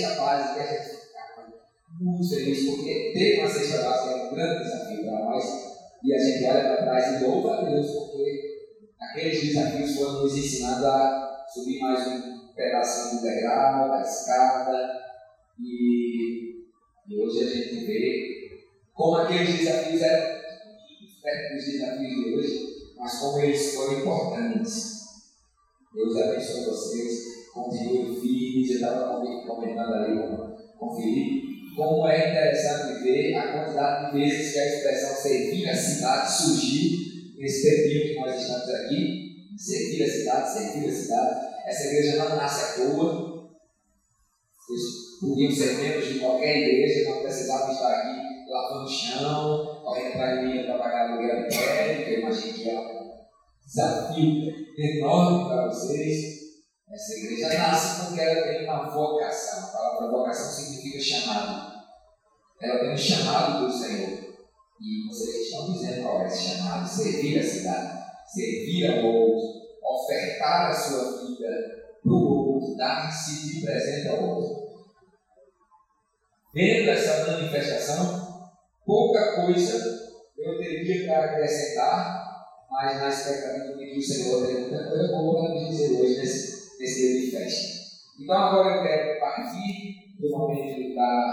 [0.00, 1.52] uma cesta básica, a gente ficava
[2.00, 5.44] muito feliz, porque ter uma cesta básica é um grande desafio para nós,
[6.02, 10.36] e a gente olha para trás e louva a Deus, porque aqueles desafios foram nos
[10.36, 15.00] ensinando a subir mais um pedacinho do degrau, da escada,
[15.58, 16.64] e,
[17.08, 18.30] e hoje a gente vê
[18.94, 20.40] como aqueles desafios eram
[21.22, 25.00] perto dos desafios de hoje, mas como eles foram importantes.
[25.92, 28.70] Deus abençoe vocês, continuem firmes.
[28.70, 30.20] Eu estava comentando ali
[30.96, 36.32] Felipe, como é interessante ver a quantidade de vezes que a expressão servir a cidade
[36.32, 36.98] surgiu
[37.38, 39.30] nesse período que nós estamos aqui.
[39.56, 41.40] Servir a cidade, servir a cidade.
[41.66, 43.50] Essa igreja não nasce à toa.
[44.56, 50.12] Vocês podiam ser membros de qualquer igreja, não precisavam estar aqui lavando o chão, correndo
[50.12, 52.08] para minha para pagar aluguel de crédito.
[52.08, 53.10] Eu imagino que é um
[53.66, 56.39] desafio enorme para vocês.
[56.92, 59.68] Essa igreja nasce porque ela tem uma vocação.
[59.68, 61.72] A palavra vocação significa chamado.
[62.60, 64.30] Ela tem um chamado do Senhor.
[64.80, 70.70] E vocês estão dizendo qual é esse chamado: servir a cidade, servir ao outro, ofertar
[70.70, 71.48] a sua vida
[72.02, 74.70] para o outro, dar-se de presente ao outro.
[76.52, 78.50] Vendo essa manifestação,
[78.84, 80.00] pouca coisa
[80.36, 85.44] eu teria para acrescentar, mas na expectativa de que o Senhor tenha muita coisa boa
[85.44, 87.80] para me dizer hoje nesse, dia de festa.
[88.18, 91.32] Então agora eu quero partir do momento da,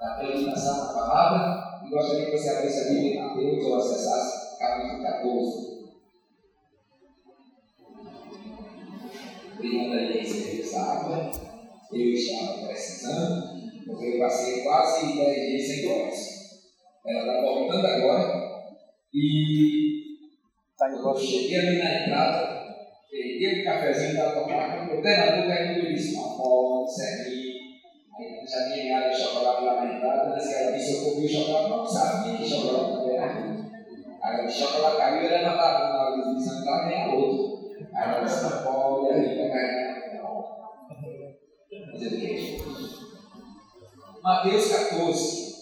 [0.00, 5.02] da da palavra e gostaria que você abrisse a Bíblia em Mateus ou acessasse capítulo
[5.02, 5.74] 14.
[9.54, 11.30] Obrigado aí essa água.
[11.92, 16.34] Eu estava precisando, porque eu passei quase 10 dias sem glórias.
[17.06, 18.44] Ela está voltando agora
[19.12, 20.18] e
[20.76, 22.63] tá eu cheguei ali na entrada,
[23.14, 27.54] peguei o cafezinho para tomar, boca ainda eu disse uma bola, serrinho.
[28.18, 31.70] Aí já tinha ganhado chocolate lá na entrada, mas ela disse eu comi o chocolate,
[31.70, 33.32] não sabia que chocolate não era.
[34.22, 37.70] Aí o chocolate caiu e ela mandava na hora de São Paulo nem a outro.
[37.94, 39.94] Aí ela disse, não pode, aí para ganhar.
[44.22, 45.54] Mateus 14.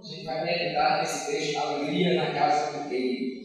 [0.00, 3.42] A gente vai meditar nesse texto, alegria na casa do rei.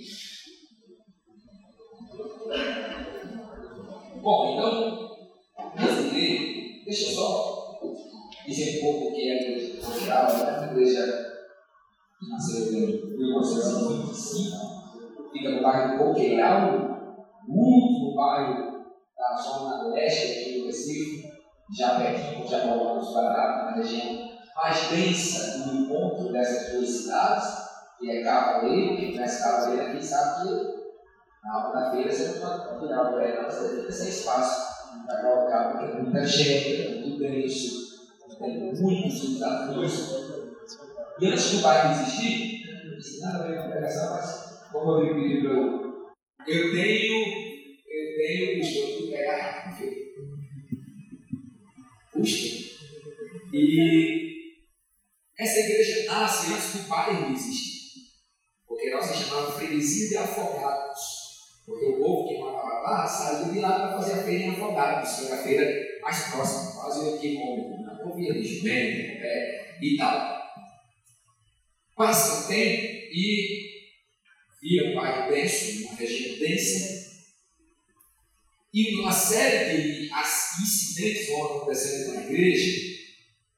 [4.28, 5.16] Bom, então,
[6.12, 7.80] ler, deixa eu só
[8.46, 10.26] dizer um pouco o que é a igreja social?
[10.26, 11.02] A igreja
[12.30, 17.16] nasceu em 1925, fica no bairro Coqueiral,
[17.48, 18.84] último bairro
[19.18, 21.32] da zona leste aqui do Recife,
[21.74, 24.28] já pertinho, já voltamos para na região
[24.58, 27.48] mais densa do encontro dessas duas cidades,
[27.98, 30.77] que é Cavaleiro, quem conhece Cavaleiro aqui sabe que
[31.44, 34.78] na hora da feira você não pode o pé, não, você tem que ter espaço
[35.06, 38.08] para colocar, porque tem muita gente, é muito denso,
[38.40, 40.28] tem muitos desafios.
[41.20, 45.16] E antes do bairro existir, não disse nada a ver com pregação, mas como eu
[45.16, 45.88] pedi para eu.
[46.48, 47.28] Eu tenho,
[47.88, 50.08] eu tenho o costume de pegar rápido.
[53.54, 54.28] E
[55.38, 57.78] essa igreja nasce antes do bairro existir.
[58.68, 61.17] Porque nós se chamava freguesia de afogados.
[62.08, 65.20] Porque o povo que morava lá saía de lá para fazer a feira em afogados,
[65.20, 69.98] que era a feira mais próxima, quase o quilômetro, na movia de jumento, é, e
[69.98, 70.38] tal.
[71.96, 73.68] Passa o tempo e
[74.62, 77.08] vira um bairro denso, uma região densa,
[78.74, 80.10] e uma série de
[80.62, 82.98] incidentes vão acontecendo na igreja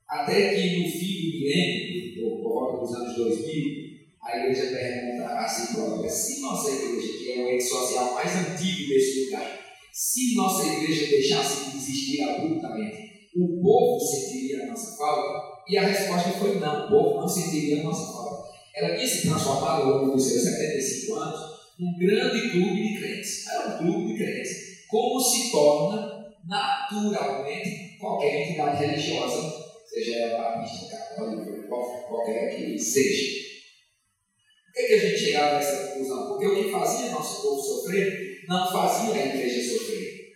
[0.08, 3.79] até que no fim do milênio, por volta dos anos 2000,
[4.22, 8.36] a igreja pergunta a si própria: se nossa igreja, que é o ente social mais
[8.36, 9.60] antigo desse lugar,
[9.94, 15.60] se nossa igreja deixasse de existir abruptamente, o povo sentiria a nossa falta?
[15.68, 18.50] E a resposta foi: não, o povo não sentiria a nossa falta.
[18.76, 21.40] Ela tinha se transformado ao longo dos seus 75 anos
[21.80, 23.48] num grande clube de crentes.
[23.48, 24.88] Era um clube de crentes.
[24.88, 33.59] Como se torna naturalmente qualquer entidade religiosa seja ela batista, católica, qualquer que seja.
[34.80, 36.28] Que, que a gente chegava a essa conclusão?
[36.30, 40.30] Porque o que fazia nosso povo sofrer não fazia a igreja sofrer.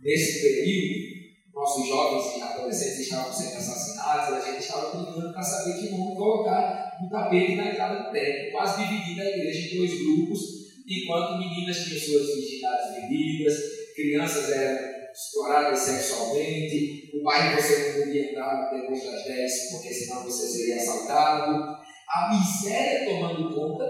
[0.00, 1.08] Nesse período,
[1.52, 6.14] nossos jovens e adolescentes estavam sendo assassinados, a gente estava brigando para saber que nome
[6.14, 10.40] colocar no tapete na entrada do templo, quase dividindo a igreja em dois grupos,
[10.86, 13.54] enquanto meninas tinham suas virgindades vendidas,
[13.96, 20.22] crianças eram exploradas sexualmente, o bairro você não podia andar depois das 10 porque senão
[20.22, 21.76] você seria assaltado,
[22.08, 23.84] a miséria tomando conta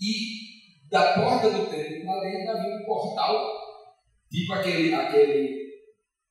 [0.00, 0.46] e
[0.88, 3.52] da porta do templo para dentro havia um portal,
[4.30, 5.66] tipo aquele, aquele,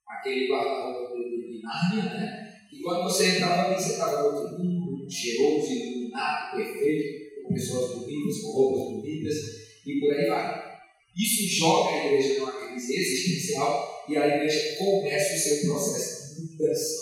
[0.08, 2.46] aquele guarda-roupa de, Nárnia, né?
[2.72, 8.42] E quando você entrava ali, você estava outro mundo, cheiroso, iluminado, perfeito, com pessoas bonitas,
[8.42, 9.36] com roupas bonitas,
[9.86, 10.76] e por aí vai.
[11.18, 16.52] Isso joga a igreja numa crise existencial e a igreja começa o seu processo de
[16.52, 16.94] mudança,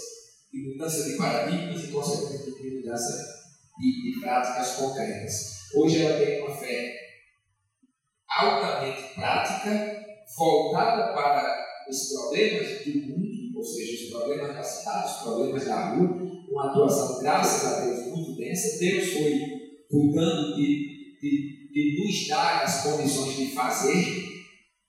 [0.52, 3.33] de mudança de paradigmas e, consequentemente, de mudança
[3.78, 5.34] de, de práticas concretas.
[5.76, 7.04] Hoje ela tem uma fé
[8.28, 10.06] altamente prática,
[10.38, 15.90] voltada para os problemas do mundo, ou seja, os problemas da cidade, os problemas da
[15.90, 18.80] rua, uma atuação, graças a Deus, muito densa.
[18.80, 19.40] Deus foi
[19.90, 24.06] cuidando de, de, de nos dar as condições de fazer,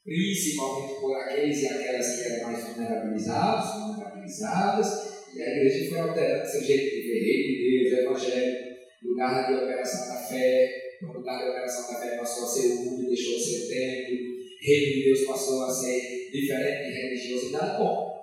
[0.05, 6.47] principalmente por aqueles e aquelas que eram mais vulnerabilizados, vulnerabilizadas, e a igreja foi alterando
[6.47, 11.51] seu jeito de ver de Deus, evangelho, lugar de operação da fé, o lugar de
[11.51, 15.05] operação da fé passou a ser o mundo deixou de ser o templo, reino de
[15.05, 17.79] Deus passou a ser diferente de religiosidade.
[17.79, 18.15] Bom,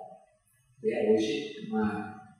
[0.84, 2.36] é hoje uma,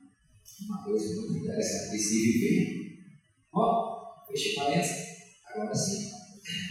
[0.67, 2.83] uma coisa muito interessante de se viver.
[3.51, 5.05] Bom, fecha parênteses,
[5.45, 6.11] agora sim,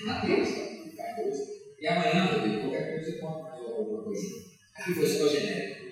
[0.04, 1.62] Mateus, capítulo 14.
[1.80, 4.22] E amanhã, qualquer coisa, eu conto mais alguma coisa.
[4.74, 5.82] Aqui foi só genérico.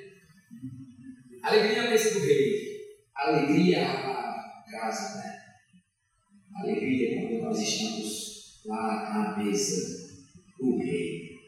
[1.43, 2.71] Alegria à mesa do rei.
[3.15, 5.40] Alegria à casa, né?
[6.61, 10.11] Alegria quando nós estamos lá à mesa
[10.59, 11.39] do rei.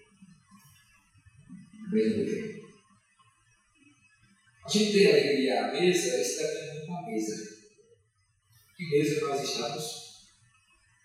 [1.93, 2.63] Mesa do rei.
[4.65, 7.53] A gente ter alegria à mesa, depende muito da mesa.
[8.75, 10.03] Que mesa nós estamos?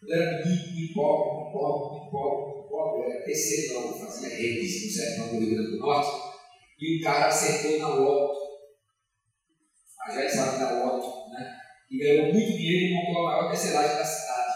[0.08, 5.56] Eu era muito pobre, pobre, muito pobre, era terceirão, fazia redes no sertão do Rio
[5.56, 6.38] Grande do Norte.
[6.80, 8.38] E o cara acertou na loto.
[10.06, 10.77] A já sabe da?
[11.90, 14.54] E ganhou muito dinheiro e montou a maior tecelagem da cidade.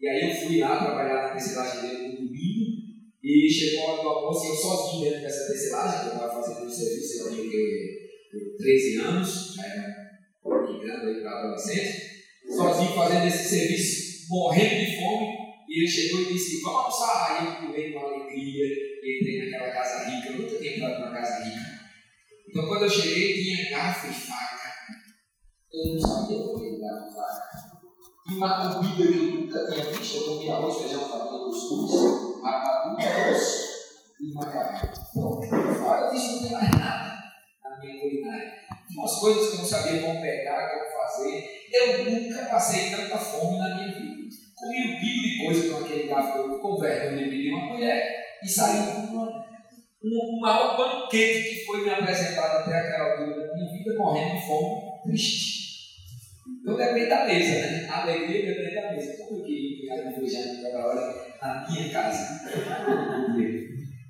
[0.00, 2.74] E aí eu fui lá trabalhar na tecelagem dele no domingo.
[3.22, 6.42] E chegou a hora do almoço e eu sozinho dentro dessa tecelagem, que eu estava
[6.42, 7.94] fazendo um serviço, eu tinha
[8.58, 9.94] 13 anos, já era
[10.44, 16.32] migrando aí para adolescente, sozinho fazendo esse serviço morrendo de fome, e ele chegou e
[16.32, 17.40] disse: Vamos almoçar.
[17.40, 18.66] Aí eu pulei com alegria,
[19.02, 20.28] entrei naquela casa rica.
[20.28, 21.80] Eu nunca tinha entrado numa casa rica.
[22.48, 24.63] Então, quando eu cheguei, tinha garfo e faca.
[25.74, 27.84] Eu não sabia o que era garfo
[28.26, 30.16] e uma comida que eu nunca tinha visto.
[30.16, 33.64] Eu comi arroz, feijão, farinha, cuscuz, rapadura, doce
[34.20, 34.90] e macarrão.
[35.12, 35.74] Pronto.
[35.74, 37.18] Fora disso, não tem mais nada
[37.64, 38.52] na minha culinária.
[38.96, 41.44] Umas coisas que eu não sabia como pegar, como fazer.
[41.72, 44.14] Eu nunca passei tanta fome na minha vida
[44.64, 48.02] comi um pico de coisa com aquele garfo com vergonha de pedir uma colher
[48.42, 49.46] e saí com uma,
[50.02, 54.46] um, maior banquete que foi me apresentado até aquela altura da minha vida, morrendo de
[54.46, 55.63] fome, triste.
[56.64, 57.86] Então depende da mesa, né?
[57.90, 59.16] A alegria depende da mesa.
[59.18, 62.40] Como eu queria ficar viajando toda hora na minha casa.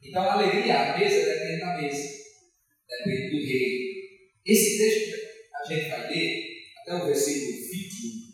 [0.05, 2.15] Então a alegria, a mesa depende da mesa.
[2.89, 3.95] Depende do rei.
[4.47, 5.17] Esse texto
[5.53, 6.45] a gente vai ler
[6.83, 8.25] até o versículo 21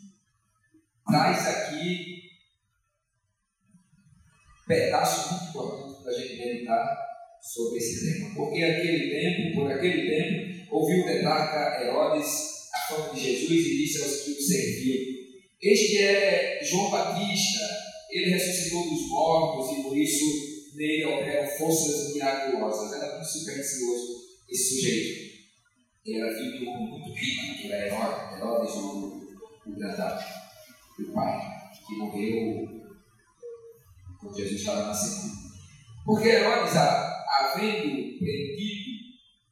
[1.07, 2.21] traz aqui
[4.67, 6.97] pedaço muito importante para a gente meditar
[7.41, 8.35] sobre esse tema.
[8.35, 12.60] Porque aquele tempo, por aquele tempo, ouviu o tetrarca Herodes
[13.13, 14.99] de Jesus e disse aos que o serviam:
[15.61, 17.59] Este é João Batista,
[18.11, 20.25] ele ressuscitou dos mortos e por isso
[20.75, 22.93] nele operam forças miraculosas.
[22.93, 25.31] Era muito supersticioso esse sujeito.
[26.05, 29.21] Ele era filho de um muito rico, que era Herodes, Herodes o,
[29.67, 30.25] o Grandado
[30.97, 31.39] do Pai,
[31.87, 32.67] que morreu
[34.19, 35.33] quando Jesus estava nascendo.
[36.05, 38.91] Porque Herodes, havendo prendido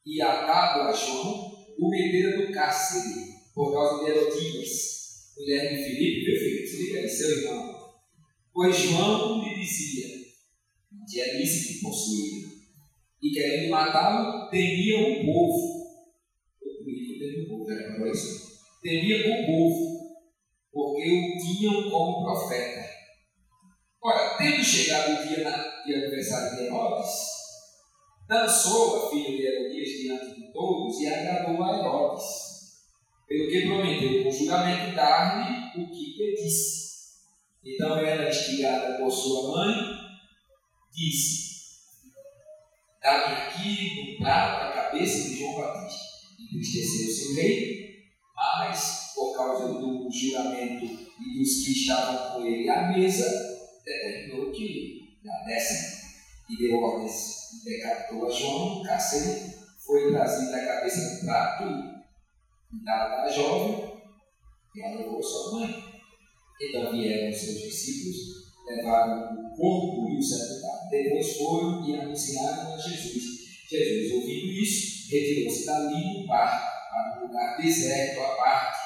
[0.05, 1.48] e atado a João,
[1.79, 7.39] o metera do cárcere por causa de Herodias, mulher de Filipe, perfeito, Filipe era seu
[7.39, 7.79] irmão.
[8.53, 10.07] Pois João lhe dizia,
[11.09, 12.49] que é lícito possuir,
[13.21, 15.79] e querendo matá-lo, temia o povo.
[16.61, 18.59] O temia o povo, era para isso.
[18.81, 19.99] Temia o povo,
[20.71, 22.89] porque o tinham como profeta.
[24.01, 25.43] Ora, tendo chegado o dia
[25.85, 27.38] de aniversário de Herodes,
[28.29, 32.23] dançou a filha de Herodias diante de todos e agradou a Herodes,
[33.27, 36.89] pelo que prometeu com juramento dar-lhe o que pedisse.
[37.65, 39.75] Então ela, instigada por sua mãe,
[40.93, 41.49] disse:
[43.01, 46.09] Dá-me aqui no prato a cabeça de João Batista.
[46.39, 47.95] Entristeceu-se o rei,
[48.35, 53.25] mas por causa do juramento e dos que estavam com ele à mesa,
[53.83, 55.99] determinou que da décima
[56.49, 59.53] e deu ordens decapitou a João, cárcere,
[59.85, 61.63] foi trazida a cabeça do prato
[62.73, 63.93] e dada a jovem,
[64.75, 65.83] e ela levou sua mãe.
[66.61, 68.17] Então vieram os seus discípulos,
[68.67, 70.89] levaram o corpo e o sepultaram.
[70.89, 73.39] Depois foram e anunciaram a Jesus.
[73.69, 78.79] Jesus, ouvindo isso, retirou-se dali no barco para um lugar deserto à parte,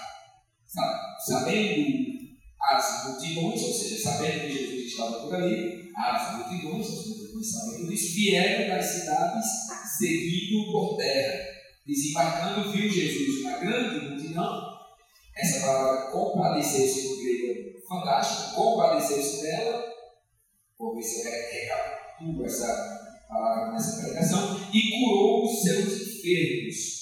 [1.25, 2.22] sabendo
[2.71, 8.15] as multidões, ou seja, sabendo que Jesus estava por ali, as multidões, as sabendo disso,
[8.15, 9.45] vieram das cidades
[9.97, 11.53] seguindo por terra.
[11.85, 14.73] Desembarcando, viu Jesus uma grande multidão.
[15.35, 19.83] Essa palavra compadeceu-se no grego fantástico, compadeceu-se dela.
[20.79, 24.59] Vou ver se eu recapitulo essa palavra nessa pregação.
[24.73, 26.93] E curou os seus enfermos.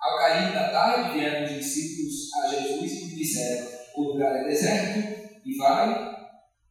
[0.00, 5.30] Ao cair da tarde, vieram os discípulos a Jesus e disseram: O lugar é deserto
[5.44, 5.88] e vai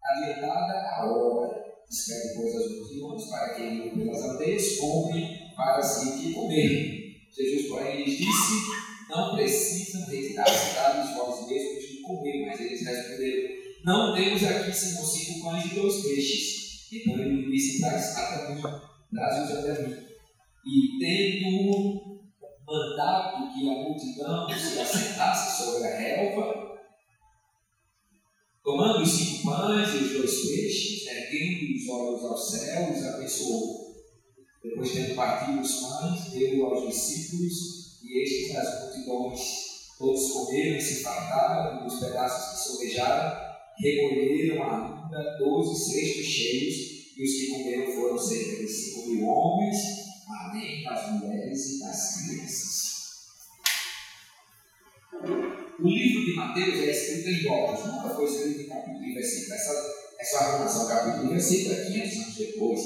[0.03, 1.59] adiantada a hora.
[1.89, 6.99] Escreve coisas multidões para que indo pelas aldeias comprem para si que comer.
[7.35, 8.53] Jesus, porém, lhes disse:
[9.09, 12.45] Não precisam retirar-se dados vós mesmos de comer.
[12.45, 13.49] Mas eles responderam:
[13.85, 16.91] Não temos aqui senão cinco pães e dois peixes.
[16.93, 18.61] Então ele disse: Traz a mim,
[19.11, 19.95] traz-os até mim.
[20.65, 22.19] E tendo
[22.67, 26.68] mandado que a multidão se assentasse sobre a relva,
[28.69, 33.95] Tomando os cinco pães e os dois peixes, erguendo os olhos aos céus, abençoou.
[34.63, 39.39] Depois, tendo partido os pães, deu aos discípulos e estes as multidões.
[39.97, 43.41] Todos comeram e se fartaram dos pedaços que sobejaram,
[43.79, 46.75] recolheram ainda doze cestos cheios,
[47.17, 49.77] e os que comeram foram cerca de cinco mil homens,
[50.29, 52.68] além das mulheres e das crianças.
[55.81, 59.55] O livro de Mateus é escrito em blocos, nunca foi escrito em capítulo e versículo.
[59.55, 62.79] Essa, essa arrumação capítulo e versículo é 500 anos depois.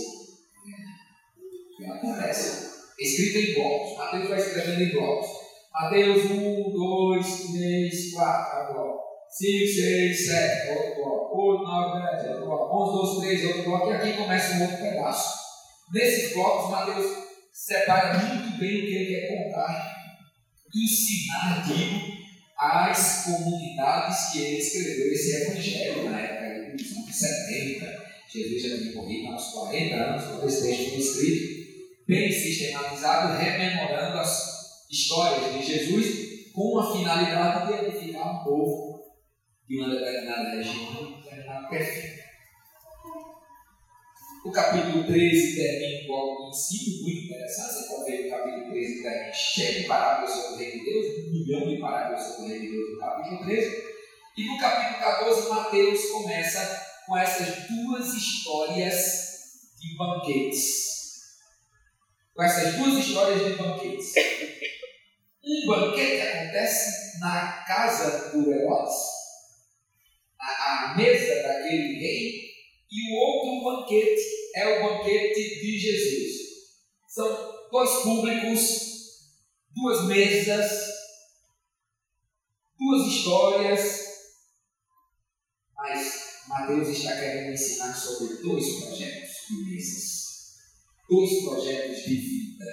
[1.81, 2.71] É, acontece.
[2.99, 3.97] Escrito em blocos.
[3.97, 5.27] Mateus vai escrevendo em blocos.
[5.73, 9.03] Mateus 1, 2, 3, 4, bloco.
[9.27, 11.41] 5, 6, 7, outro bloco.
[11.41, 12.77] 8, 9, 10, outro bloco.
[12.77, 13.89] 11, 12, 13, outro bloco.
[13.89, 15.33] E aqui começa um outro pedaço.
[15.91, 19.95] Nesses blocos, Mateus separa muito bem o que ele quer contar,
[20.75, 22.22] ensinar, digo,
[22.63, 28.03] as comunidades que ele escreveu esse evangelho na época dos anos 70.
[28.31, 31.63] Jesus já tinha morrido há uns 40 anos quando esse texto foi escrito,
[32.07, 39.03] bem sistematizado, rememorando as histórias de Jesus com a finalidade de edificar um povo
[39.67, 42.22] de uma determinada região, de um determinado perfil.
[44.43, 47.75] O capítulo 13 termina com algo ensino muito interessante.
[47.75, 51.05] Você pode ver o capítulo 13 termina cheio de parábolas sobre o Rei de Deus,
[51.05, 53.83] um milhão de parábolas sobre o Rei de Deus no capítulo 13.
[54.35, 59.33] E no capítulo 14, Mateus começa com essas duas histórias
[59.79, 60.93] de banquetes.
[62.35, 64.13] Com essas duas histórias de banquetes.
[65.45, 68.93] Um banquete acontece na casa do Herodes,
[70.39, 72.42] a mesa daquele rei
[72.93, 74.21] e o outro banquete
[74.55, 76.31] é o banquete de Jesus.
[77.07, 77.27] São
[77.71, 78.59] dois públicos,
[79.75, 80.71] duas mesas,
[82.77, 84.03] duas histórias,
[85.75, 90.13] mas Mateus está querendo ensinar sobre dois projetos de mesas,
[91.09, 92.65] dois projetos de vida.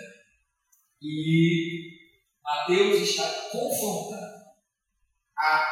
[1.00, 1.98] E
[2.44, 4.44] Mateus está confrontando
[5.38, 5.66] a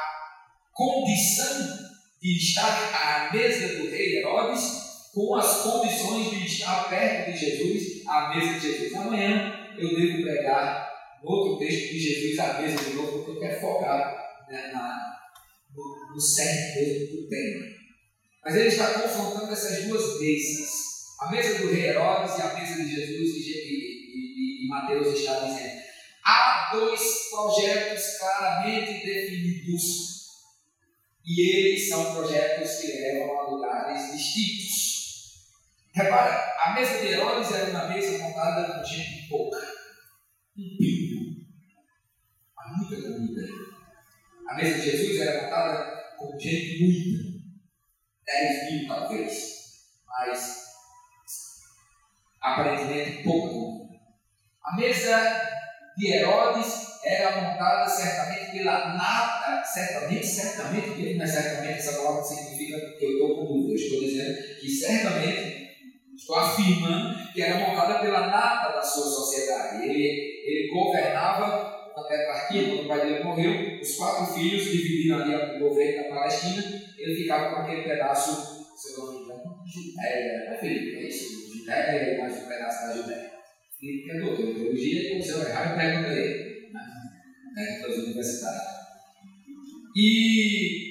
[0.72, 1.77] condição
[2.20, 8.06] de estar à mesa do rei Herodes com as condições de estar perto de Jesus,
[8.06, 8.94] à mesa de Jesus.
[8.94, 10.88] Amanhã eu devo pregar
[11.22, 15.18] no outro texto de Jesus à mesa de novo, porque eu quero focar né, na,
[15.74, 17.66] no, no cerne do tema.
[18.44, 20.70] Mas ele está confrontando essas duas mesas,
[21.20, 25.18] a mesa do rei Herodes e a mesa de Jesus, e, e, e, e Mateus
[25.18, 25.82] está dizendo:
[26.24, 30.07] há dois projetos claramente definidos
[31.28, 34.78] e eles são projetos que levam a lugares distintos.
[35.94, 39.58] Repara, a mesa de Herodes era uma mesa montada com gente pouca,
[40.56, 41.44] um pingo,
[42.56, 43.42] há muita comida.
[44.48, 47.42] A mesa de Jesus era montada com gente muita,
[48.24, 49.52] 10 mil talvez,
[50.06, 50.64] mas
[52.40, 53.98] aparentemente pouca comida.
[54.64, 55.58] A mesa
[55.98, 63.04] de Herodes era montada certamente pela nata, certamente, certamente, mas certamente essa palavra significa que
[63.04, 63.74] eu estou com dúvida.
[63.74, 65.70] Estou dizendo que certamente,
[66.16, 69.84] estou afirmando que era montada pela nata da sua sociedade.
[69.84, 70.04] Ele,
[70.44, 75.68] ele governava a tetrarquia, quando o pai dele morreu, os quatro filhos dividiram ali o
[75.68, 76.62] governo da Palestina,
[76.96, 79.58] ele ficava com aquele pedaço, se eu não me engano,
[80.00, 80.58] é é
[81.66, 83.37] pega aí mais um pedaço da Judéia.
[83.37, 83.37] Filipe é
[84.20, 86.68] doutor em teologia, e você vai errar e pergunta ele.
[87.54, 87.78] Né?
[87.80, 88.78] Para os universitários.
[89.96, 90.88] E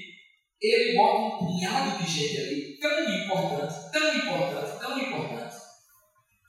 [0.61, 5.55] ele bota um punhado de gente ali, tão importante, tão importante, tão importante,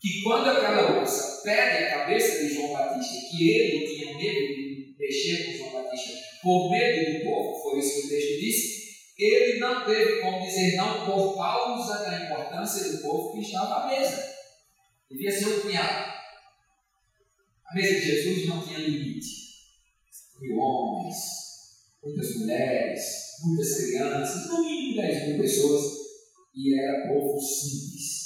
[0.01, 4.95] que quando aquela moça pede a cabeça de João Batista, que ele tinha medo de
[4.99, 8.79] mexer com João Batista, por medo do povo, foi isso que o texto disse,
[9.19, 13.89] ele não teve como dizer não por causa da importância do povo que estava à
[13.89, 14.37] mesa.
[15.11, 16.18] Devia ser um punhado.
[17.71, 19.49] A mesa de Jesus não tinha limite.
[20.41, 21.17] Mil homens,
[22.03, 23.03] muitas mulheres,
[23.45, 25.83] muitas crianças, no mínimo 10 mil pessoas,
[26.55, 28.19] e era povo simples.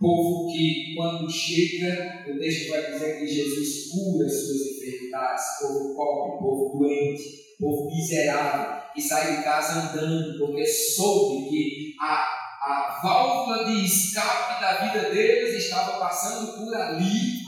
[0.00, 6.38] Povo que, quando chega, o texto vai dizer que Jesus cura suas enfermidades, povo pobre,
[6.38, 7.22] povo doente,
[7.60, 12.26] povo miserável, que sai de casa andando, porque soube que a,
[12.60, 17.41] a válvula de escape da vida deles estava passando por ali,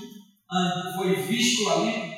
[0.95, 2.15] foi visto ali,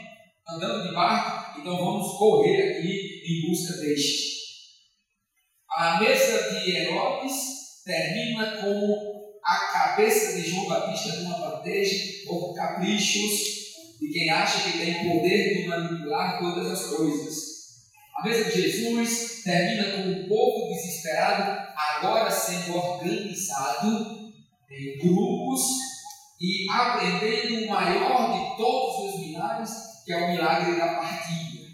[0.48, 4.36] andando de barco, então vamos correr aqui em busca deste.
[5.70, 7.34] A mesa de Herodes
[7.84, 13.56] termina com a cabeça de João Batista numa bandeja, por caprichos
[14.00, 17.56] de quem acha que tem poder de manipular todas as coisas.
[18.18, 24.32] A mesa de Jesus termina com o povo desesperado, agora sendo organizado
[24.70, 25.62] em grupos
[26.40, 29.70] e aprendendo o maior de todos os milagres,
[30.04, 31.66] que é o milagre da partilha.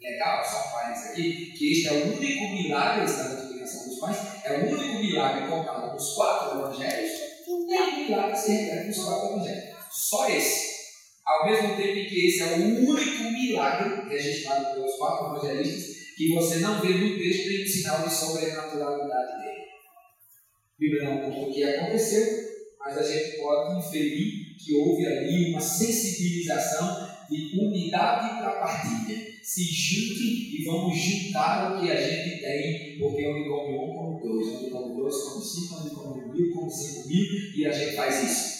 [0.00, 4.52] Legal, só parênteses aqui, que este é o único milagre da multiplicação dos pães, é
[4.52, 9.26] o único milagre contado nos quatro evangelhos, é um milagre que se repete nos quatro
[9.34, 9.74] evangelhos.
[9.90, 10.78] Só esse.
[11.26, 16.58] Ao mesmo tempo que esse é o único milagre registrado pelos quatro evangelistas que você
[16.60, 19.60] não vê no texto nenhum sinal de sobrenaturalidade dele.
[19.60, 22.47] A Bíblia não conta o que aconteceu,
[22.88, 29.28] mas a gente pode inferir que houve ali uma sensibilização de unidade para partilha.
[29.42, 34.22] Se junte e vamos juntar o que a gente tem, porque onde come um, come
[34.22, 37.24] dois, onde come dois, come cinco, onde come mil, come cinco mil,
[37.56, 38.58] e a gente faz isso.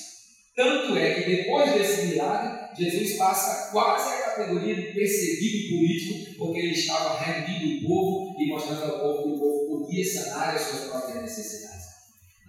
[0.54, 6.60] Tanto é que depois desse milagre, Jesus passa quase a categoria de perseguido político, porque
[6.60, 10.62] ele estava reunindo o povo e mostrando ao povo que o povo podia sanar as
[10.62, 11.87] suas próprias necessidades.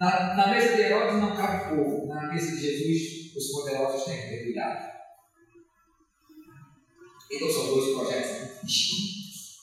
[0.00, 4.22] Na, na mesa de Herodes não cabe povo, na mesa de Jesus os poderosos têm
[4.22, 4.90] que ter cuidado.
[7.30, 9.58] Então são dois projetos distintos,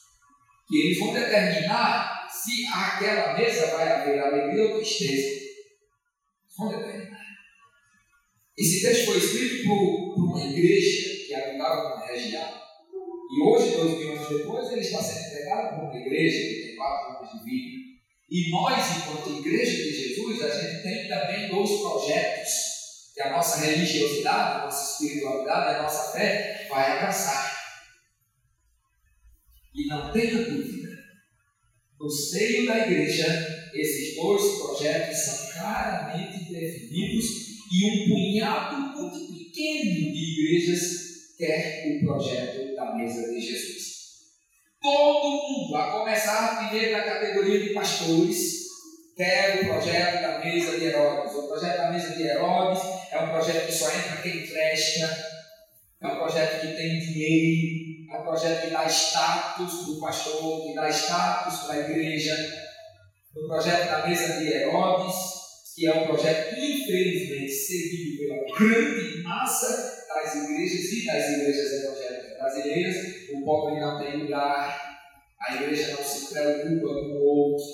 [0.68, 5.48] que eles vão determinar se aquela mesa vai haver alegria ou tristeza.
[6.56, 7.26] Vão determinar.
[8.56, 12.62] Esse texto foi escrito por, uma igreja que habitava na região.
[13.30, 16.76] E hoje, dois mil anos depois, ele está sendo entregado por uma igreja que tem
[16.76, 17.87] quatro anos de vida.
[18.30, 22.52] E nós, enquanto igreja de Jesus, a gente tem também dois projetos
[23.14, 27.58] que a nossa religiosidade, a nossa espiritualidade, a nossa fé vai abraçar.
[29.74, 30.90] E não tenha dúvida,
[32.00, 37.26] no seio da igreja, esses dois projetos são claramente definidos
[37.72, 43.97] e um punhado muito pequeno de igrejas quer o projeto da mesa de Jesus.
[44.82, 48.68] Todo mundo, a começar primeiro da categoria de pastores,
[49.16, 51.34] quer o projeto da mesa de Herodes.
[51.34, 55.28] O projeto da mesa de Herodes é um projeto que só entra quem presta,
[56.02, 60.64] é um projeto que tem dinheiro, é um projeto que dá status para o pastor,
[60.64, 62.36] que dá status para a igreja.
[63.36, 65.38] O projeto da mesa de Herodes
[65.78, 72.17] que é um projeto, infelizmente, seguido pela grande massa das igrejas e das igrejas evangélicas
[72.38, 73.30] brasileiras.
[73.34, 75.00] O pobre não tem lugar,
[75.40, 77.66] a igreja não se preocupa com o outro,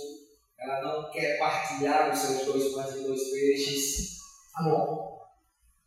[0.60, 4.17] ela não quer partilhar os seus dois pães e dois peixes.
[4.54, 5.13] Tá bom?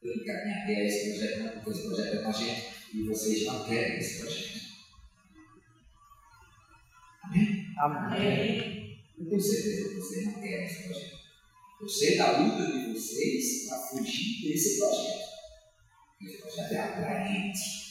[0.03, 3.65] Eu encaminhei esse projeto, não, porque esse projeto é com a gente e vocês não
[3.65, 4.61] querem esse projeto.
[7.25, 7.67] Amém?
[7.79, 9.01] Amém.
[9.19, 11.17] Eu tenho certeza que vocês não querem esse projeto.
[11.81, 15.27] Eu sei da luta de vocês para fugir desse projeto.
[16.23, 17.86] Esse projeto é atraente.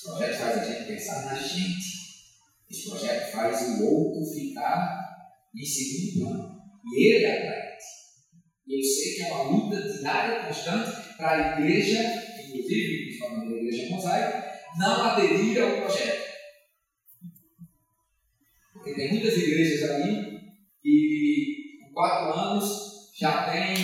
[0.00, 2.00] Esse projeto faz a gente pensar na gente.
[2.70, 4.98] Esse projeto faz o outro ficar
[5.54, 6.60] em segundo plano.
[6.96, 7.84] E ele atraente.
[8.66, 12.00] E eu sei que é uma luta diária, constante, para a igreja,
[12.48, 16.30] inclusive, principalmente a igreja mosaica, não aderir ao projeto.
[18.72, 20.40] Porque tem muitas igrejas ali
[20.82, 23.74] que quatro anos, já tem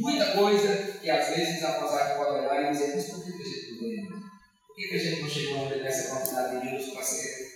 [0.00, 3.39] muita coisa que às vezes a mosaica pode olhar e dizer, mas por que
[4.80, 6.94] Por que a gente não chegou a nessa quantidade de livros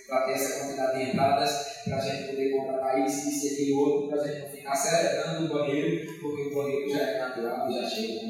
[0.05, 3.79] para ter essa quantidade de entradas, para a gente poder comprar isso, isso e aquilo
[3.79, 7.73] outro, para a gente não ficar celebrando o banheiro, porque o banheiro já é natural,
[7.73, 8.21] já chega.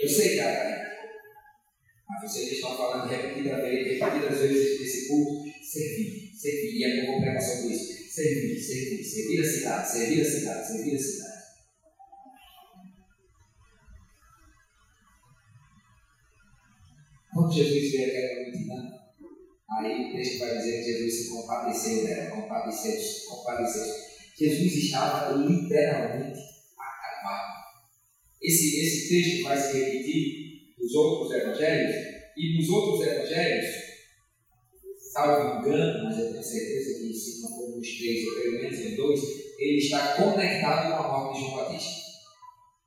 [0.00, 1.08] Eu sei, cara,
[2.08, 6.78] mas vocês estão falando repetidas vezes, repetidas vezes nesse culto, servir, servir.
[6.78, 7.92] E aí eu vou pregar sobre isso.
[8.08, 11.31] Servir, servir, servir a cidade, servir a cidade, servir a cidade.
[17.42, 18.92] Quando Jesus vê aquela multidão,
[19.76, 23.94] aí o texto vai dizer que Jesus se compadeceu dela, compadeceu, compadeceu.
[24.38, 26.38] Jesus estava literalmente
[26.78, 27.64] acabado.
[28.40, 31.96] Esse, esse texto vai se repetir nos outros evangelhos,
[32.36, 33.66] e nos outros evangelhos,
[35.12, 38.78] salvo engano, mas eu tenho certeza que se não for nos três, ou pelo menos
[38.78, 39.20] em dois,
[39.58, 42.02] ele está conectado com a morte de João Batista.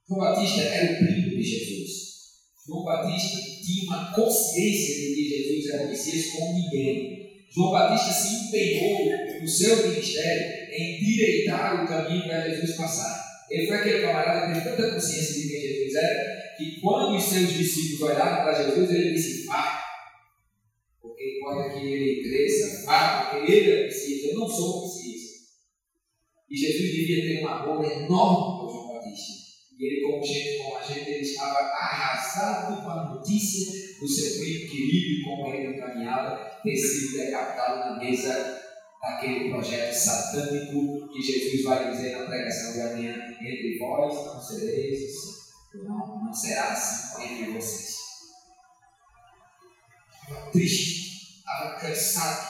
[0.08, 2.05] João Batista era o primo de Jesus.
[2.66, 7.46] João Batista tinha uma consciência de que Jesus era o Messias como ninguém.
[7.54, 13.24] João Batista se empenhou no seu ministério em direitar o caminho para Jesus passar.
[13.52, 17.24] Ele foi aquele camarada que teve tanta consciência de quem Jesus era, que quando os
[17.24, 19.84] seus discípulos olharam para Jesus, ele disse: Vá,
[21.00, 24.82] porque pode que ele cresça, vá, porque ele é o Messias, eu não sou o
[24.82, 25.22] Messias.
[26.50, 28.85] E Jesus devia ter um amor enorme por.
[29.78, 34.40] E ele, como gente como a gente, ele estava arrasado com a notícia do seu
[34.40, 38.62] primo querido, como ele caminhava, ter sido decapitado na mesa
[39.02, 45.36] daquele projeto satânico que Jesus vai dizer na pregação de amanhã: entre vós não sereis
[45.84, 47.96] não, não será assim entre vocês.
[50.22, 52.48] Estava triste, estava cansado,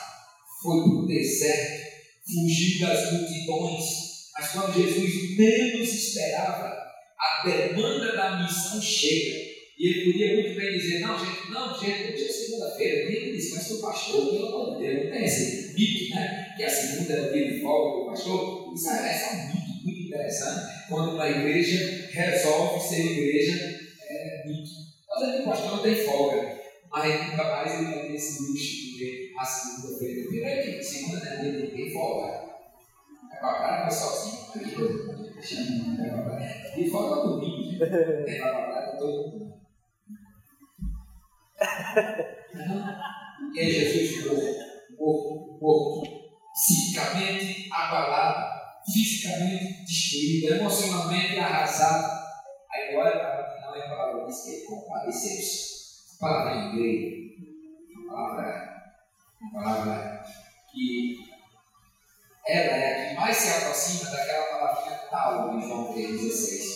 [0.62, 1.86] foi para o deserto,
[2.26, 3.84] fugiu das multidões,
[4.34, 6.85] mas quando Jesus menos esperava,
[7.26, 9.56] a demanda da missão chega.
[9.78, 13.32] E ele podia muito bem dizer, não, gente, não, gente, hoje é segunda-feira, dia de
[13.34, 16.54] descanso do pastor, pelo amor de Deus, não tem esse mito, né?
[16.56, 18.74] Que a segunda é o dia de folga do pastor.
[18.74, 24.70] Isso é, é um mito muito interessante, quando uma igreja resolve ser igreja, é mito.
[25.10, 26.58] Mas aí o pastor não tem folga,
[26.90, 30.50] mas nunca mais ele vai ter esse luxo de ver a segunda-feira.
[30.50, 32.46] É que segunda não é dia de folga.
[33.30, 39.56] É para cara, mas sozinho, e fora do domingo, para todo mundo.
[43.54, 44.26] E aí Jesus
[44.98, 46.04] morto, morto,
[46.54, 52.26] psicicamente abalado, fisicamente destruído, emocionalmente arrasado.
[52.72, 55.76] Aí agora para não é a palavra diz que é compadeceu-se.
[56.16, 57.08] A palavra em grego,
[58.00, 58.46] a palavra,
[59.42, 60.24] a palavra
[60.72, 61.35] que
[62.48, 66.76] ela é a que mais se aproxima daquela palavrinha tal de João 3,16.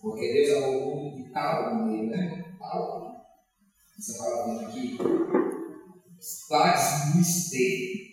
[0.00, 2.44] Porque Deus amou o mundo de tal maneira, né?
[2.58, 3.14] Tal.
[3.96, 4.98] Essa palavrinha aqui.
[6.20, 8.10] Splags mistake.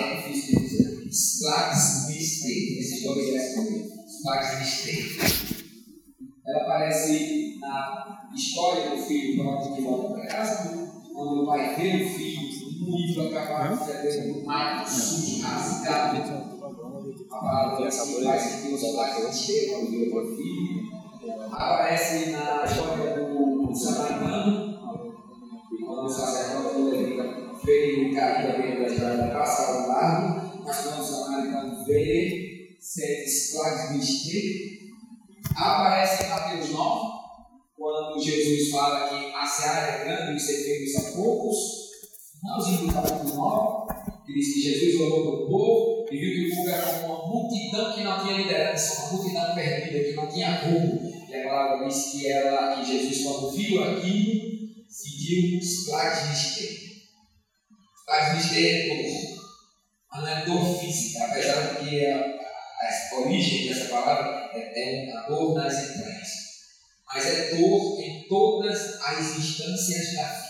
[0.00, 1.08] É difícil de dizer.
[1.08, 2.78] Splags mistake.
[2.78, 3.88] Esses dois versos comigo.
[4.06, 5.64] Splags mistake.
[6.46, 10.68] Ela aparece na história do filho próprio que volta para casa,
[11.12, 12.47] quando o pai vê o filho
[12.88, 16.58] um livro acabado, fedendo mato, sujo, rasgado.
[17.30, 20.88] A palavra faz que Deus lá que ela chega, o meu filho.
[21.52, 24.78] Aparece na história do samaritano,
[25.84, 31.04] quando o sacerdote levita veio cair dentro da estrada, passa ao lado, mas quando o
[31.04, 34.78] samaritano vê, sente esclarecer.
[35.54, 37.00] Aparece em Mateus 9,
[37.76, 41.87] quando Jesus fala que a seara é grande e os ceifeiros são poucos
[42.40, 46.52] finalzinho do capítulo 9, que diz que Jesus olhou para o povo e viu que
[46.52, 50.60] o povo era uma multidão que não tinha liderança, uma multidão perdida, que não tinha
[50.60, 51.26] rumo.
[51.28, 56.88] E a palavra diz que, ela, que Jesus, quando viu aquilo, sentiu esclarecer.
[57.98, 59.38] Esclarecer é dor,
[60.12, 65.08] mas não é dor física, apesar de que a, a, a origem dessa palavra é,
[65.08, 66.28] é uma dor nas entranhas.
[67.06, 70.47] Mas é dor em todas as instâncias da vida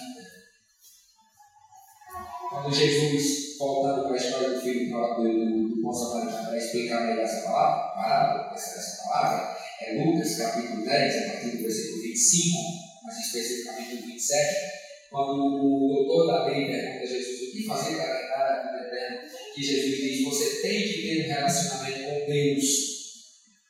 [2.62, 7.42] quando Jesus, voltando para a história do filho do, do, samaritano, para explicar melhor essa
[7.42, 12.59] palavra, parábola, essa, essa palavra, é Lucas capítulo 10, a partir do versículo 25,
[13.05, 14.55] mais especificamente do 27,
[15.11, 18.88] quando o doutor da lei pergunta a Jesus o que fazer para entrar na vida
[18.88, 22.88] eterna, que Jesus diz: você tem que ter um relacionamento com Deus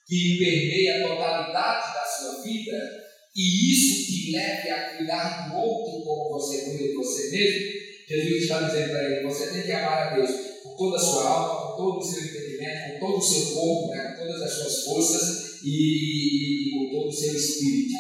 [0.07, 3.05] que permeia a totalidade da sua vida,
[3.37, 7.88] e isso te leve a cuidar do outro como você cuida de você mesmo.
[8.09, 10.31] Jesus está dizendo para ele: você tem que amar a Deus
[10.63, 13.89] com toda a sua alma, com todo o seu entendimento, com todo o seu corpo,
[13.89, 17.95] né, com todas as suas forças e, e, com todo o seu espírito.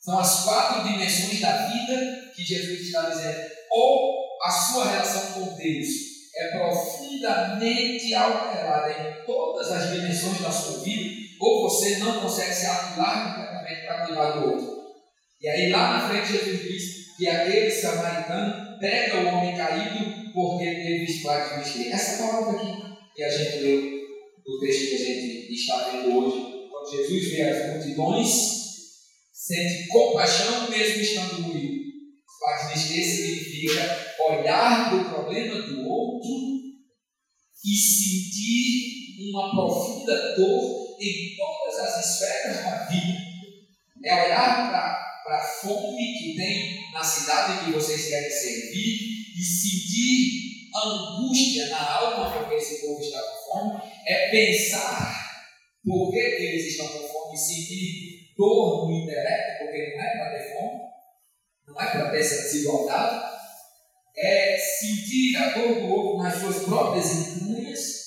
[0.00, 3.50] São as quatro dimensões da vida que Jesus está dizendo.
[3.70, 5.88] Ou a sua relação com Deus
[6.34, 12.66] é profundamente alterada em todas as dimensões da sua vida, ou você não consegue se
[12.66, 14.82] anular completamente para cuidar do outro.
[15.40, 20.64] E aí lá na frente Jesus diz que aquele samaritano pega o homem caído porque
[20.64, 21.92] teve espaço de vestir.
[21.92, 22.82] Essa palavra aqui
[23.14, 23.80] que a gente leu
[24.44, 28.28] no texto que a gente está vendo hoje, quando Jesus vê as multidões,
[29.32, 31.82] sente compaixão mesmo estando ruído.
[32.40, 36.28] Parte de que significa olhar para o problema do outro
[37.64, 43.18] e sentir uma profunda dor em todas as esferas da vida.
[44.04, 48.98] É olhar para a fome que tem na cidade que vocês querem servir
[49.36, 53.82] e sentir angústia na alma porque esse povo está com fome.
[54.06, 55.32] É pensar
[55.84, 60.30] por que eles estão com fome e sentir dor no intelecto, porque não é para
[60.30, 60.80] ter fome,
[61.66, 63.32] não é para ter essa desigualdade
[64.16, 68.01] é sentir a dor do outro nas suas próprias entranhas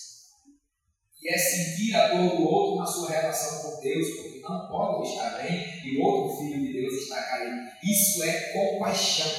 [1.26, 5.10] e é sentir a dor do outro na sua relação com Deus, porque não pode
[5.10, 7.68] estar bem e o outro filho de Deus está caído.
[7.84, 9.32] Isso é compaixão.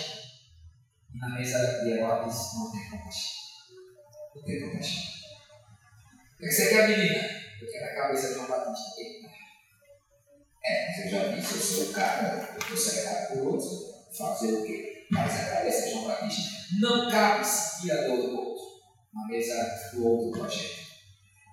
[1.15, 3.31] E na mesa de Herodes não tem compaixão.
[4.35, 5.03] Não tem compaixão.
[6.35, 7.23] O que você quer, menina?
[7.63, 9.03] Eu quero a cabeça de João Batista.
[10.65, 14.65] É, você já disse, eu sou o cara, eu estou cercado por outros, fazer o
[14.65, 15.07] quê?
[15.13, 18.65] Mas a cabeça de João Batista não cabe seguir a dor do outro,
[19.15, 20.86] na mesa do outro projeto.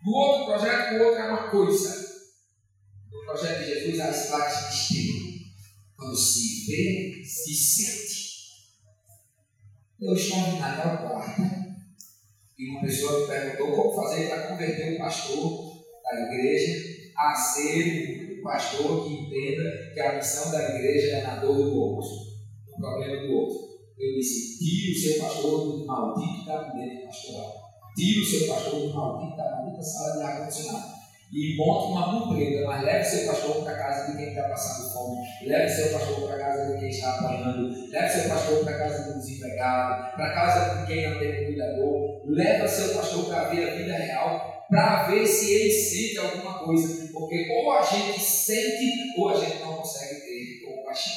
[0.05, 2.03] No outro projeto, o outro é uma coisa.
[3.11, 5.45] No projeto de Jesus, há espaço de espírito.
[5.95, 8.23] Quando se vê, se sente.
[10.01, 11.41] Eu estava na quarta
[12.59, 18.39] e uma pessoa me perguntou como fazer para converter um pastor da igreja a ser
[18.39, 22.09] um pastor que entenda que a missão da igreja é na dor do outro
[22.67, 23.73] o problema do outro.
[23.97, 27.62] Eu disse: tire o seu pastor do maldito gabinete pastoral.
[27.95, 31.03] Tire o seu pastor do maldito da maldita sala de ar-condicionado.
[31.31, 35.17] E monte uma compreenda, mas leve seu pastor para casa de quem está passando fome,
[35.47, 39.19] leve seu pastor para casa de quem está apanhando, leve seu pastor para casa do
[39.19, 43.93] desempregado, para casa de quem não tem cuidador, leve seu pastor para ver a vida
[43.95, 49.33] real, para ver se ele sente alguma coisa, porque ou a gente sente ou a
[49.33, 51.13] gente não consegue ter compaixão.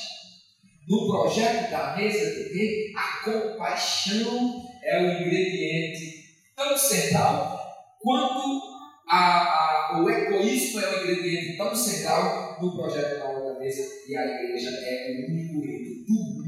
[0.88, 6.25] No projeto da mesa de Deus, a compaixão é o ingrediente
[6.56, 7.60] tão central
[8.00, 8.62] quanto
[9.08, 14.16] a, a, o egoísmo é o ingrediente tão central no projeto da outra mesa e
[14.16, 16.46] a igreja é o único ente do mundo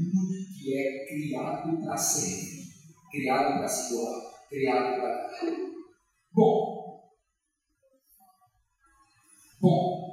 [0.57, 2.65] que é criado para ser,
[3.11, 4.19] criado para se doar,
[4.49, 5.29] criado para.
[6.33, 7.09] Bom,
[9.61, 10.09] bom,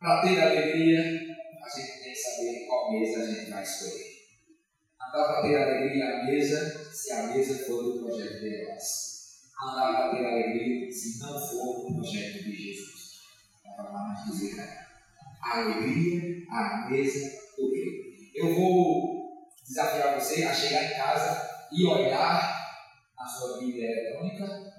[0.00, 4.03] para ter alegria, a gente saber qual mesa a gente vai escolher.
[5.14, 9.52] Dá para ter alegria à mesa se a mesa for do projeto de Deus.
[9.60, 13.20] Não dá para ter alegria se não for do projeto de Jesus.
[13.64, 14.88] Dá para dizer, cara.
[15.40, 18.32] Alegria à mesa do rei.
[18.34, 22.82] Eu vou desafiar você a chegar em casa e olhar
[23.16, 24.74] a sua Bíblia eletrônica.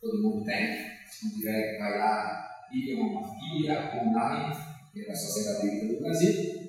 [0.00, 0.88] Todo mundo tem.
[1.10, 4.54] Se não tiver, vai lá, Bíblia, uma Bíblia online
[4.92, 6.59] que é da Sociedade Bíblica do Brasil,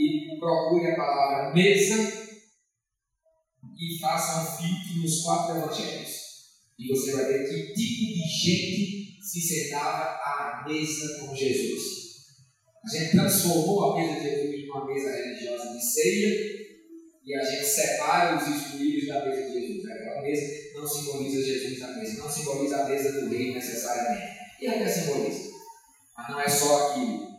[0.00, 1.94] e procure a palavra mesa
[3.78, 6.10] e faça um filtro nos quatro evangelhos.
[6.78, 12.00] E você vai ver que tipo de gente se sentava à mesa com Jesus.
[12.82, 16.60] A gente transformou a mesa de Jesus numa mesa religiosa de ceia
[17.26, 19.90] e a gente separa os excluídos da mesa de Jesus.
[19.90, 20.42] Aquela mesa
[20.74, 24.40] não simboliza Jesus na mesa, não simboliza a mesa do rei necessariamente.
[24.62, 25.50] E até simboliza.
[26.16, 27.29] Mas não é só aquilo.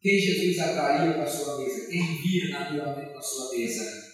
[0.00, 1.90] Quem Jesus atraiu para a sua mesa?
[1.90, 4.10] Quem via naturalmente para a sua mesa?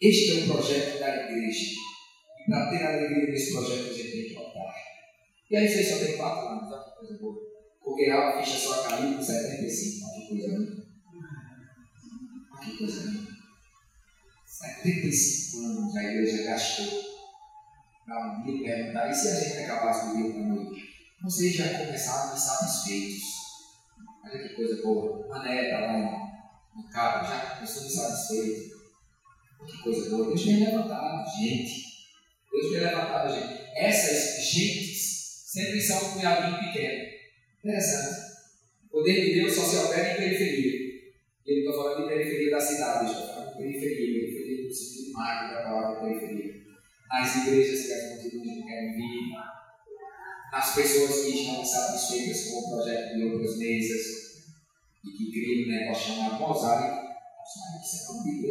[0.00, 1.74] Este é o projeto da igreja.
[2.40, 4.74] E para ter alegria nesse projeto, a gente tem que optar.
[5.48, 7.36] E aí você só tem quatro anos, olha que coisa boa.
[7.80, 10.86] Porque a ficha só caiu com 75, olha que coisa linda.
[12.52, 13.28] Olha que coisa linda.
[14.44, 17.02] 75 anos a igreja gastou
[18.04, 20.82] para um dia perguntar, e se a gente acabasse o dia para noite?
[21.22, 23.37] Vocês já começaram insatisfeitos
[24.30, 25.26] Olha que coisa boa.
[25.26, 25.92] Uma neta lá
[26.74, 28.78] no carro, já começou insatisfeito.
[29.66, 30.26] Que coisa boa.
[30.26, 31.82] Deus tem levantado gente.
[32.52, 33.68] Deus tem levantado gente.
[33.74, 37.08] Essas gentes sempre são um cunhadinho pequeno.
[37.64, 38.28] Interessante.
[38.84, 40.88] O poder de Deus só se opera em periferia.
[41.46, 45.54] Não estou falando de periferia da cidade, estou falando de periferia, periferia no sentido magro
[45.54, 46.54] da palavra periferia.
[47.08, 49.32] Nas igrejas que as multidões não querem vir,
[50.52, 54.06] nas pessoas que estão satisfeitas com o projeto de outras mesas
[55.04, 57.08] e que criam um negócio chamado mosaico.
[57.38, 58.48] Mosaico, isso é comigo,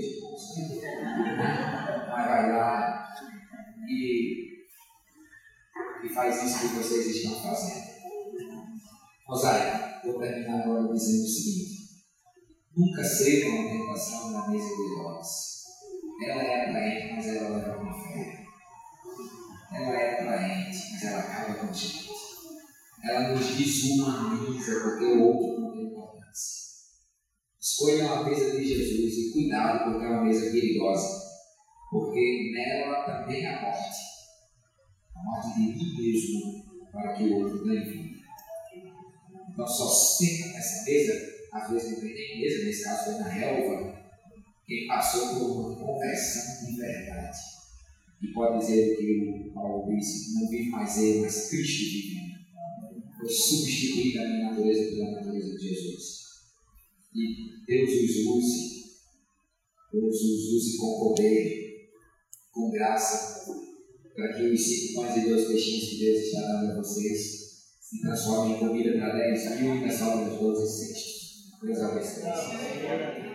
[2.10, 3.08] mas vai lá,
[3.88, 4.66] e,
[6.04, 7.88] e faz isso que vocês estão fazendo.
[9.28, 12.06] Rosário, vou terminar agora dizendo o seguinte:
[12.76, 15.58] nunca seja uma tentação na mesa de Herodes.
[16.24, 18.37] Ela é atraente, mas ela leva uma fé.
[19.72, 22.10] Ela é atraente, mas ela acaba com a gente.
[23.04, 26.68] Ela nos desumaniza porque o outro não tem importância.
[27.60, 31.22] Escolha uma mesa de Jesus e cuidado porque é uma mesa perigosa,
[31.92, 33.98] porque nela também há morte.
[35.16, 38.18] A morte de mim mesmo para que o outro ganhe vida.
[39.52, 41.14] Então só senta nessa mesa,
[41.54, 43.98] às vezes não tem nem mesa, nesse caso foi na relva,
[44.66, 47.57] quem passou por uma conversão de verdade.
[48.22, 52.18] E pode dizer que o Paulo disse, não vive mais ele, mas Cristo vive.
[53.20, 56.18] Foi substituída a minha natureza pela natureza de Jesus.
[57.14, 58.86] E Deus os use,
[59.92, 61.90] Deus os use com poder,
[62.52, 63.46] com graça,
[64.16, 67.48] para que os cinco pães e dois peixinhos que Deus está dando a vocês
[67.80, 71.18] se transformem em comida para 10 mil e nessa hora das 12 cestas.
[71.62, 73.27] Deus abençoe.